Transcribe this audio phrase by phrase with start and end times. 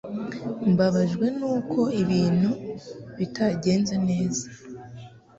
[0.71, 2.51] Mbabajwe nuko ibintu
[3.17, 4.45] bitagenze neza